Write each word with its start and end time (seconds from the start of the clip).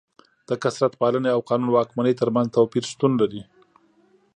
د 0.49 0.51
کثرت 0.63 0.93
پالنې 1.01 1.29
او 1.35 1.41
قانون 1.49 1.69
واکمنۍ 1.71 2.13
ترمنځ 2.21 2.47
توپیر 2.55 2.83
شتون 2.91 3.11
لري. 3.21 3.41